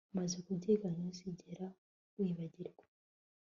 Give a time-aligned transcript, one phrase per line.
[0.11, 1.65] Umaze kubyiga ntuzigera
[2.17, 2.83] wibagirwa